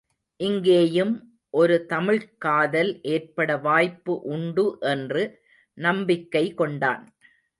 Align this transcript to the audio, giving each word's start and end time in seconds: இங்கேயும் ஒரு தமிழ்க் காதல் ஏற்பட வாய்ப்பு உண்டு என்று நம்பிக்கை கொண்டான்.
இங்கேயும் 0.39 1.11
ஒரு 1.53 1.85
தமிழ்க் 1.85 2.39
காதல் 2.39 3.01
ஏற்பட 3.03 3.57
வாய்ப்பு 3.57 4.21
உண்டு 4.27 4.77
என்று 4.79 5.23
நம்பிக்கை 5.77 6.53
கொண்டான். 6.53 7.03